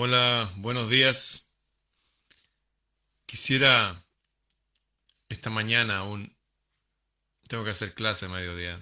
[0.00, 1.48] Hola, buenos días.
[3.26, 4.06] Quisiera
[5.28, 6.36] esta mañana aún
[7.48, 8.80] tengo que hacer clase a mediodía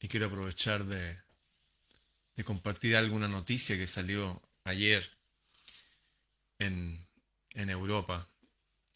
[0.00, 1.16] y quiero aprovechar de,
[2.44, 5.08] compartir alguna noticia que salió ayer
[6.58, 7.06] en,
[7.50, 8.28] en Europa.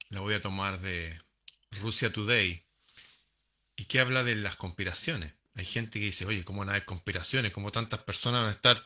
[0.08, 1.22] La voy a tomar de
[1.80, 2.66] Russia Today
[3.76, 5.32] y que habla de las conspiraciones.
[5.54, 7.52] Hay gente que dice, oye, ¿cómo van a haber conspiraciones?
[7.52, 8.84] ¿Cómo tantas personas van a estar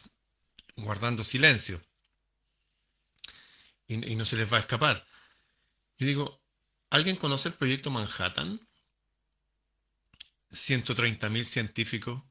[0.77, 1.81] guardando silencio?
[3.87, 5.07] Y, no se les va a escapar.
[5.99, 6.43] Yo digo,
[6.91, 8.61] ¿alguien conoce el proyecto Manhattan?
[10.51, 12.23] 130.000 científicos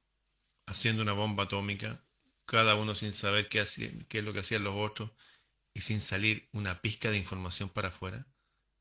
[0.66, 2.03] haciendo una bomba atómica,
[2.45, 3.66] cada uno sin saber qué,
[4.07, 5.12] qué es lo que hacían los otros
[5.73, 8.26] y sin salir una pizca de información para afuera.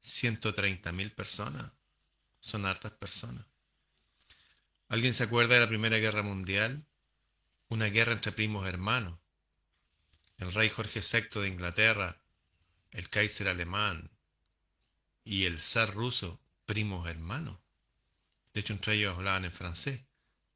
[0.05, 1.73] 130.000 personas.
[2.41, 3.47] Son hartas personas.
[4.89, 6.85] ¿Alguien se acuerda de la Primera Guerra Mundial?
[7.69, 9.19] Una guerra entre primos hermanos.
[10.37, 12.22] El rey Jorge VI de Inglaterra,
[12.93, 14.11] el Kaiser alemán
[15.25, 17.59] y el zar ruso, primos hermanos.
[18.55, 20.03] De hecho, entre ellos hablaban en francés.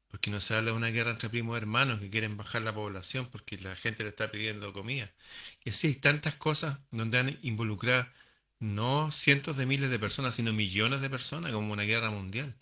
[0.07, 3.27] Porque no se habla de una guerra entre primos hermanos que quieren bajar la población
[3.29, 5.13] porque la gente le está pidiendo comida.
[5.65, 8.07] Y así hay tantas cosas donde han involucrado
[8.59, 12.55] no cientos de miles de personas, sino millones de personas, como una guerra mundial.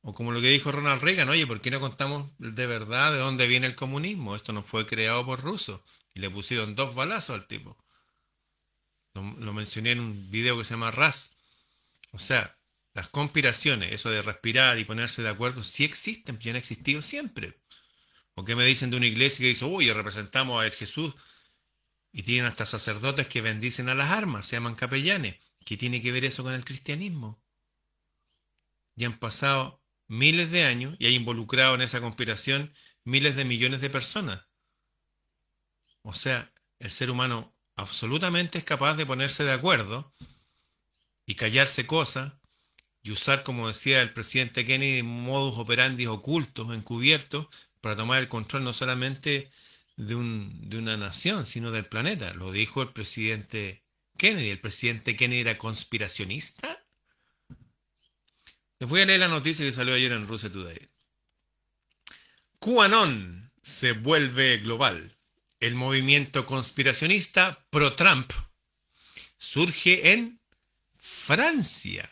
[0.00, 3.18] O como lo que dijo Ronald Reagan, oye, ¿por qué no contamos de verdad de
[3.18, 4.34] dónde viene el comunismo?
[4.34, 5.80] Esto no fue creado por rusos.
[6.14, 7.76] Y le pusieron dos balazos al tipo.
[9.38, 11.30] Lo, mencioné en un video que se llama RAS.
[12.12, 12.56] O sea,
[12.94, 17.58] las conspiraciones, eso de respirar y ponerse de acuerdo, sí existen, y han existido siempre.
[18.34, 21.14] ¿O qué me dicen de una iglesia que dice, uy, representamos a Jesús?
[22.12, 25.36] Y tienen hasta sacerdotes que bendicen a las armas, se llaman capellanes.
[25.64, 27.42] ¿Qué tiene que ver eso con el cristianismo?
[28.96, 32.72] Y han pasado miles de años y hay involucrado en esa conspiración
[33.04, 34.46] miles de millones de personas.
[36.02, 40.12] O sea, el ser humano absolutamente es capaz de ponerse de acuerdo
[41.24, 42.34] y callarse cosas
[43.02, 47.46] y usar, como decía el presidente Kennedy, modus operandi ocultos, encubiertos,
[47.80, 49.50] para tomar el control no solamente
[49.96, 52.34] de, un, de una nación, sino del planeta.
[52.34, 53.84] Lo dijo el presidente
[54.16, 54.50] Kennedy.
[54.50, 56.84] ¿El presidente Kennedy era conspiracionista?
[58.80, 60.90] Les voy a leer la noticia que salió ayer en Russia Today.
[62.58, 65.17] QAnon se vuelve global.
[65.60, 68.32] El movimiento conspiracionista pro-Trump
[69.38, 70.38] surge en
[70.96, 72.08] Francia.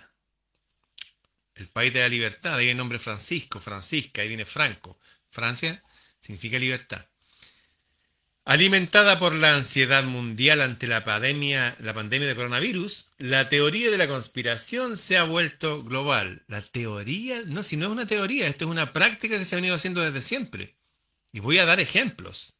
[1.54, 4.98] El país de la libertad, ahí el nombre Francisco, Francisca, ahí viene Franco.
[5.30, 5.80] Francia
[6.18, 7.06] significa libertad.
[8.44, 13.98] Alimentada por la ansiedad mundial ante la pandemia, la pandemia de coronavirus, la teoría de
[13.98, 16.42] la conspiración se ha vuelto global.
[16.48, 19.58] La teoría, no, si no es una teoría, esto es una práctica que se ha
[19.58, 20.74] venido haciendo desde siempre.
[21.32, 22.55] Y voy a dar ejemplos.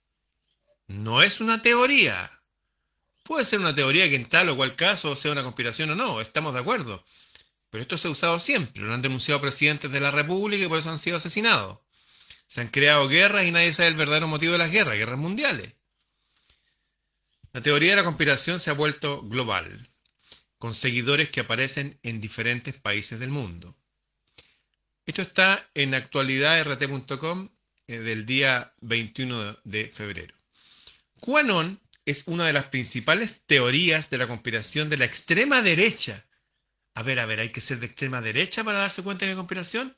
[0.89, 2.41] No es una teoría.
[3.25, 6.21] Puede ser una teoría que en tal o cual caso sea una conspiración o no,
[6.21, 7.05] estamos de acuerdo.
[7.71, 8.83] Pero esto se ha usado siempre.
[8.83, 11.79] Lo han denunciado presidentes de la República y por eso han sido asesinados.
[12.47, 15.75] Se han creado guerras y nadie sabe el verdadero motivo de las guerras, guerras mundiales.
[17.53, 19.89] La teoría de la conspiración se ha vuelto global,
[20.59, 23.77] con seguidores que aparecen en diferentes países del mundo.
[25.07, 27.49] Esto está en actualidadrt.com
[27.87, 30.35] eh, del día 21 de febrero.
[31.21, 36.25] QAnon es una de las principales teorías de la conspiración de la extrema derecha.
[36.95, 39.37] A ver, a ver, ¿hay que ser de extrema derecha para darse cuenta de la
[39.37, 39.97] conspiración?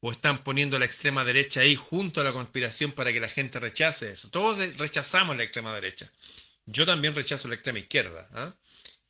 [0.00, 3.60] ¿O están poniendo la extrema derecha ahí junto a la conspiración para que la gente
[3.60, 4.30] rechace eso?
[4.30, 6.10] Todos rechazamos la extrema derecha.
[6.66, 8.28] Yo también rechazo la extrema izquierda.
[8.32, 8.54] ¿ah?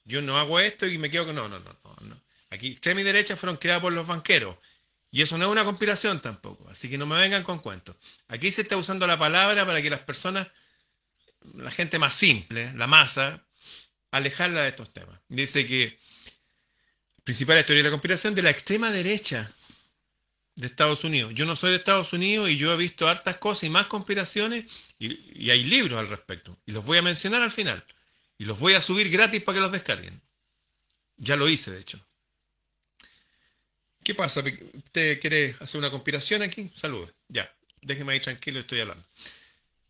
[0.05, 1.35] Yo no hago esto y me quedo con...
[1.37, 2.21] No, no, no, no, no.
[2.51, 4.57] Aquí extrema y derecha fueron creadas por los banqueros.
[5.11, 6.69] Y eso no es una conspiración tampoco.
[6.69, 7.97] Así que no me vengan con cuentos.
[8.29, 10.49] Aquí se está usando la palabra para que las personas,
[11.55, 13.45] la gente más simple, la masa,
[14.11, 15.21] alejarla de estos temas.
[15.29, 15.99] Dice que
[17.25, 19.53] principal teoría de la conspiración de la extrema derecha
[20.55, 21.33] de Estados Unidos.
[21.35, 24.67] Yo no soy de Estados Unidos y yo he visto hartas cosas y más conspiraciones
[24.99, 26.59] y, y, hay libros al respecto.
[26.67, 27.85] Y los voy a mencionar al final.
[28.39, 30.21] Y los voy a subir gratis para que los descarguen.
[31.17, 32.05] Ya lo hice, de hecho.
[34.03, 34.43] ¿Qué pasa?
[34.75, 36.71] ¿Usted quiere hacer una conspiración aquí?
[36.75, 37.13] Saludos.
[37.29, 39.05] Ya, déjeme ahí tranquilo, estoy hablando.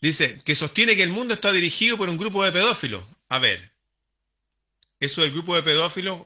[0.03, 3.05] Dice que sostiene que el mundo está dirigido por un grupo de pedófilos.
[3.31, 3.73] A ver,
[5.01, 6.23] eso del grupo de pedófilos,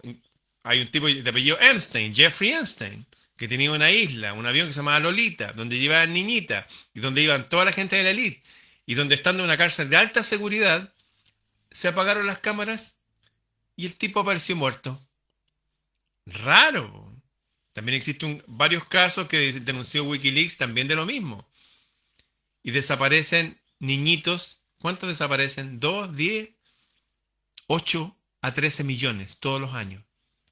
[0.64, 3.06] hay un tipo de apellido Einstein, Jeffrey Einstein
[3.36, 7.22] que tenía una isla, un avión que se llamaba Lolita, donde llevaban niñitas y donde
[7.22, 8.42] iban toda la gente de la elite,
[8.86, 10.94] y donde estando en una cárcel de alta seguridad,
[11.70, 12.96] se apagaron las cámaras
[13.76, 15.00] y el tipo apareció muerto.
[16.24, 17.14] Raro.
[17.72, 21.46] También existen varios casos que denunció Wikileaks también de lo mismo.
[22.62, 25.80] Y desaparecen niñitos ¿Cuántos desaparecen?
[25.80, 26.50] ¿2, 10,
[27.66, 30.04] 8 a 13 millones todos los años?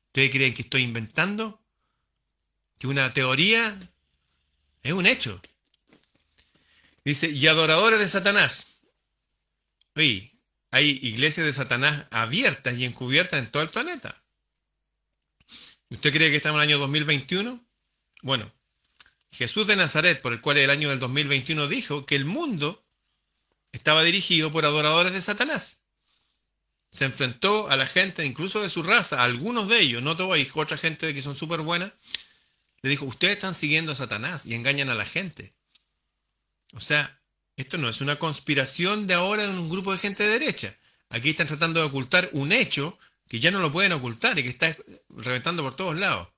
[0.06, 1.62] ¿Ustedes creen que estoy inventando?
[2.78, 3.92] ¿Que una teoría
[4.82, 5.40] es un hecho?
[7.04, 8.66] Dice, y adoradores de Satanás.
[9.94, 10.32] Oye,
[10.70, 14.22] hay iglesias de Satanás abiertas y encubiertas en todo el planeta.
[15.90, 17.64] ¿Usted cree que estamos en el año 2021?
[18.22, 18.52] Bueno,
[19.30, 22.83] Jesús de Nazaret, por el cual el año del 2021 dijo que el mundo
[23.74, 25.82] estaba dirigido por adoradores de Satanás.
[26.92, 30.48] Se enfrentó a la gente, incluso de su raza, algunos de ellos, no todo, hay
[30.54, 31.92] otra gente que son súper buenas,
[32.82, 35.54] le dijo, ustedes están siguiendo a Satanás y engañan a la gente.
[36.72, 37.20] O sea,
[37.56, 40.76] esto no es una conspiración de ahora en un grupo de gente de derecha.
[41.08, 42.96] Aquí están tratando de ocultar un hecho
[43.28, 44.76] que ya no lo pueden ocultar y que está
[45.08, 46.28] reventando por todos lados.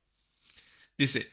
[0.97, 1.31] Dice,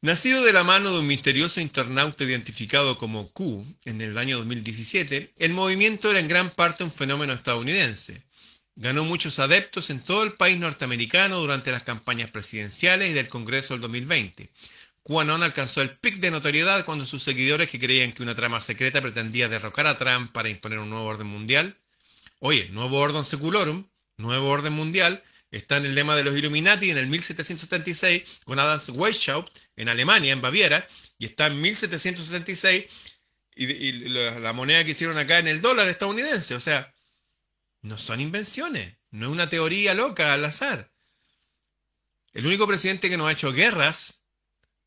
[0.00, 5.32] nacido de la mano de un misterioso internauta identificado como Q en el año 2017,
[5.36, 8.22] el movimiento era en gran parte un fenómeno estadounidense.
[8.76, 13.74] Ganó muchos adeptos en todo el país norteamericano durante las campañas presidenciales y del Congreso
[13.74, 14.50] del 2020.
[15.02, 19.00] QAnon alcanzó el pic de notoriedad cuando sus seguidores que creían que una trama secreta
[19.00, 21.76] pretendía derrocar a Trump para imponer un nuevo orden mundial.
[22.40, 23.86] Oye, nuevo orden seculorum,
[24.16, 28.80] nuevo orden mundial, está en el lema de los Illuminati en el 1776 con Adam
[28.88, 30.86] Weishaupt en Alemania, en Baviera,
[31.18, 32.86] y está en 1776
[33.56, 36.54] y, la, moneda que hicieron acá en el dólar estadounidense.
[36.54, 36.94] O sea,
[37.82, 40.92] no son invenciones, no es una teoría loca al azar.
[42.32, 44.22] El único presidente que no ha hecho guerras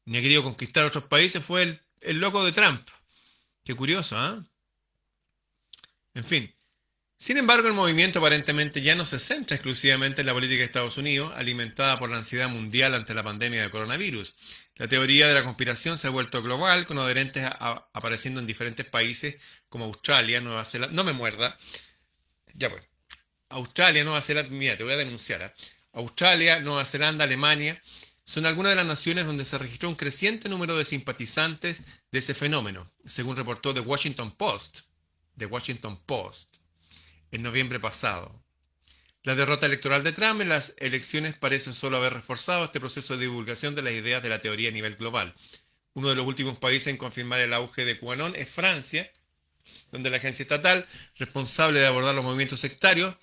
[0.05, 2.87] ni ha querido conquistar otros países fue el, el loco de Trump.
[3.63, 4.43] Qué curioso, ¿ah?
[6.13, 6.53] En fin.
[7.21, 10.97] Sin embargo, el movimiento aparentemente ya no se centra exclusivamente en la política de Estados
[10.97, 14.33] Unidos, alimentada por la ansiedad mundial ante la pandemia de coronavirus.
[14.77, 17.47] La teoría de la conspiración se ha vuelto global, con adherentes
[17.93, 19.35] apareciendo en diferentes países
[19.69, 20.95] como Australia, Nueva Zelanda.
[20.95, 21.59] No me muerda.
[22.55, 22.81] Ya pues.
[23.49, 24.49] Australia, Nueva Zelanda.
[24.49, 25.43] Mira, te voy a denunciar.
[25.43, 25.53] ¿ah?
[25.93, 27.79] Australia, Nueva Zelanda, Alemania
[28.25, 32.33] son algunas de las naciones donde se registró un creciente número de simpatizantes de ese
[32.33, 34.79] fenómeno, según reportó The Washington Post,
[35.37, 36.60] The Washington Post,
[37.31, 38.43] en noviembre pasado.
[39.23, 43.25] La derrota electoral de Trump en las elecciones parece solo haber reforzado este proceso de
[43.25, 45.35] divulgación de las ideas de la teoría a nivel global.
[45.93, 49.11] Uno de los últimos países en confirmar el auge de QAnon es Francia,
[49.91, 50.87] donde la agencia estatal
[51.17, 53.15] responsable de abordar los movimientos sectarios,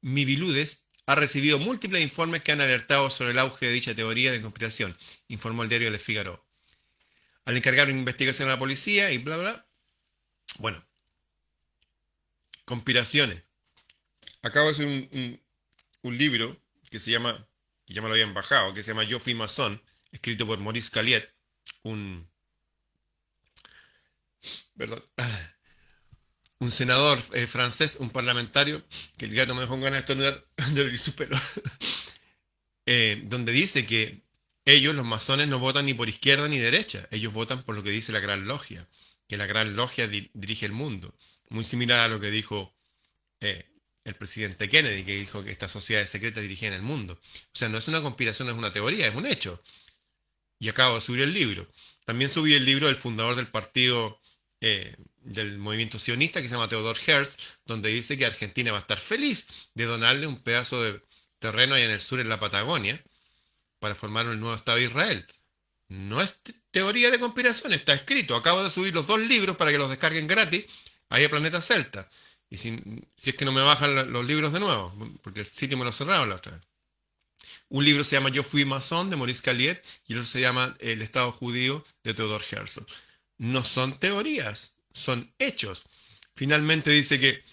[0.00, 4.40] Miviludes, ha recibido múltiples informes que han alertado sobre el auge de dicha teoría de
[4.40, 4.96] conspiración,
[5.28, 6.46] informó el diario Le Figaro.
[7.44, 9.66] Al encargar una investigación a la policía y bla, bla.
[10.58, 10.86] Bueno,
[12.70, 13.42] conspiraciones.
[14.42, 16.56] Acabo de hacer un, libro
[16.88, 17.46] que se llama,
[17.84, 19.82] que ya me lo habían bajado, que se llama Yo fui masón,
[20.12, 21.28] escrito por Maurice Caliet,
[21.82, 22.28] un...
[24.78, 25.04] Perdón
[26.60, 28.84] un senador eh, francés, un parlamentario,
[29.18, 31.36] que el gato me dejó ganas de estornudar de su pelo,
[32.86, 34.22] eh, donde dice que
[34.64, 37.90] ellos, los masones, no votan ni por izquierda ni derecha, ellos votan por lo que
[37.90, 38.86] dice la Gran Logia,
[39.26, 41.14] que la Gran Logia dirige el mundo,
[41.50, 42.74] muy similar a lo que dijo
[43.40, 43.66] eh,
[44.04, 47.20] el presidente Kennedy, que dijo que estas sociedades secretas dirigían el mundo.
[47.52, 49.62] O sea, no es una conspiración, no es una teoría, es un hecho.
[50.58, 51.68] Y acabo de subir el libro.
[52.04, 54.20] También subí el libro del fundador del partido
[54.60, 58.98] del movimiento sionista que se llama Theodor Herz, donde dice que Argentina va a estar
[58.98, 61.02] feliz de donarle un pedazo de
[61.38, 63.02] terreno ahí en el sur, en la Patagonia,
[63.78, 65.26] para formar un nuevo Estado de Israel.
[65.88, 66.40] No es
[66.70, 68.36] teoría de conspiración, está escrito.
[68.36, 70.66] Acabo de subir los dos libros para que los descarguen gratis
[71.10, 72.08] ahí a Planeta Celta.
[72.48, 72.82] Y si,
[73.24, 76.30] es que no me bajan los libros de nuevo, porque el sitio me lo cerraron
[76.30, 76.62] la otra vez.
[77.68, 80.76] Un libro se llama Yo fui masón de Maurice Caliet y el otro se llama
[80.80, 82.84] El Estado judío de Theodor Herzl.
[83.38, 85.84] No son teorías, son hechos.
[86.34, 87.44] Finalmente dice que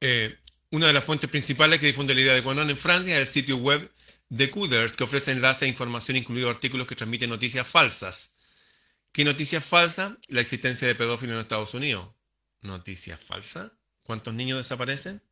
[0.00, 0.36] eh,
[0.70, 3.32] una de las fuentes principales que difunde la idea de Quanon en Francia es el
[3.32, 3.90] sitio web
[4.28, 8.33] de Couders, que ofrece enlaces e información, incluidos artículos que transmiten noticias falsas.
[9.14, 10.18] ¿Qué noticia falsa?
[10.26, 12.12] La existencia de pedófilos en Estados Unidos.
[12.62, 13.78] ¿Noticia falsa?
[14.02, 15.22] ¿Cuántos niños desaparecen?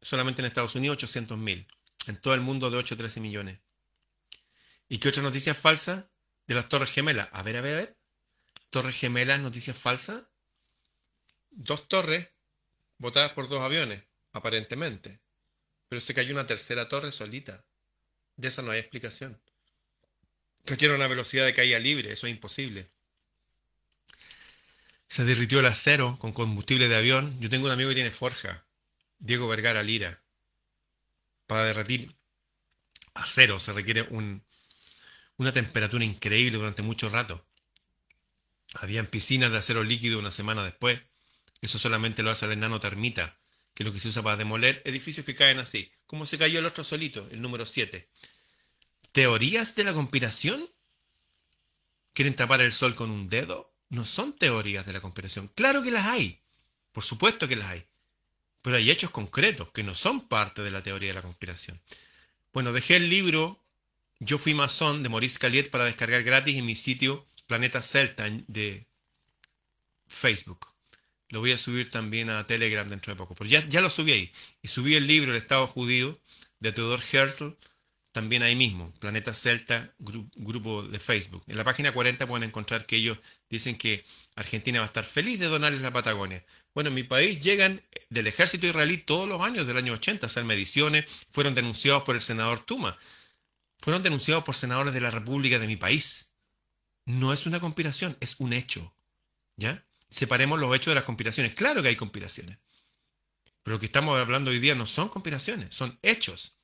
[0.00, 1.68] Solamente en Estados Unidos 800.000.
[2.08, 3.60] En todo el mundo de 8 a 13 millones.
[4.88, 6.10] ¿Y qué otra noticia falsa?
[6.48, 7.28] De las Torres Gemelas.
[7.30, 7.96] A ver, a ver, a ver.
[8.70, 10.24] Torres Gemelas, noticias falsas.
[11.52, 12.28] Dos torres
[12.98, 14.02] botadas por dos aviones,
[14.32, 15.20] aparentemente.
[15.88, 17.64] Pero se cayó una tercera torre solita.
[18.34, 19.40] De esa no hay explicación.
[20.64, 22.90] Cayeron a una velocidad de caída libre, eso es imposible.
[25.12, 27.38] Se derritió el acero con combustible de avión.
[27.38, 28.64] Yo tengo un amigo que tiene forja,
[29.18, 30.22] Diego Vergara Lira.
[31.46, 32.16] Para derretir
[33.12, 34.08] acero se requiere
[35.36, 37.46] una temperatura increíble durante mucho rato.
[38.72, 41.02] Habían piscinas de acero líquido una semana después.
[41.60, 43.36] Eso solamente lo hace el enano termita,
[43.74, 45.92] que es lo que se usa para demoler edificios que caen así.
[46.06, 48.08] Como se cayó el otro solito, el número 7.
[49.12, 50.70] ¿Teorías de la conspiración?
[52.14, 53.71] ¿Quieren tapar el sol con un dedo?
[53.92, 55.48] No son teorías de la conspiración.
[55.54, 56.40] Claro que las hay.
[56.92, 57.84] Por supuesto que las hay.
[58.62, 61.78] Pero hay hechos concretos que no son parte de la teoría de la conspiración.
[62.54, 63.62] Bueno, dejé el libro
[64.18, 68.86] Yo fui masón de Maurice Caliet para descargar gratis en mi sitio Planeta Celta de
[70.06, 70.68] Facebook.
[71.28, 73.34] Lo voy a subir también a Telegram dentro de poco.
[73.34, 74.32] Pero ya, ya lo subí ahí.
[74.62, 76.18] Y subí el libro El Estado Judío
[76.60, 77.58] de Theodor Herzl
[78.12, 81.42] también ahí mismo, Planeta Celta, grupo de Facebook.
[81.46, 84.04] En la página 40 pueden encontrar que ellos dicen que
[84.36, 86.44] Argentina va a estar feliz de donarles la Patagonia.
[86.74, 90.28] Bueno, en mi país llegan del ejército israelí todos los años del año 80 a
[90.28, 92.98] hacer mediciones, fueron denunciados por el senador Tuma,
[93.78, 96.30] fueron denunciados por senadores de la República de mi país.
[97.06, 98.94] No es una conspiración, es un hecho.
[99.56, 99.84] ¿Ya?
[100.10, 101.54] Separemos los hechos de las conspiraciones.
[101.54, 102.58] Claro que hay conspiraciones.
[103.62, 106.56] Pero lo que estamos hablando hoy día no son conspiraciones, son hechos.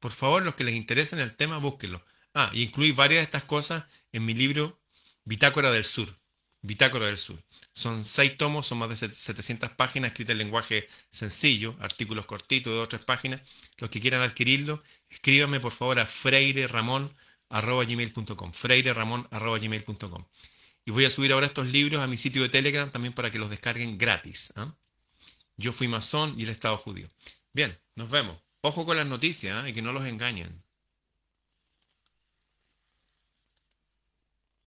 [0.00, 2.02] Por favor, los que les interesen el tema, búsquenlo.
[2.34, 4.80] Ah, y incluí varias de estas cosas en mi libro
[5.24, 6.18] Bitácora del Sur.
[6.62, 7.42] Bitácora del Sur.
[7.72, 12.76] Son seis tomos, son más de 700 páginas escritas en lenguaje sencillo, artículos cortitos de
[12.76, 13.42] dos o tres páginas.
[13.78, 20.24] Los que quieran adquirirlo, escríbanme por favor a freireramon.gmail.com freireramon.gmail.com
[20.84, 23.38] Y voy a subir ahora estos libros a mi sitio de Telegram también para que
[23.38, 24.52] los descarguen gratis.
[24.56, 24.74] ¿ah?
[25.56, 27.08] Yo fui masón y el Estado judío.
[27.52, 28.38] Bien, nos vemos.
[28.62, 29.70] Ojo con las noticias ¿eh?
[29.70, 30.62] y que no los engañen.